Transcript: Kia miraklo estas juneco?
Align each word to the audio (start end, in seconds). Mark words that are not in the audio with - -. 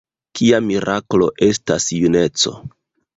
Kia 0.37 0.61
miraklo 0.69 1.27
estas 1.49 1.87
juneco? 1.99 2.55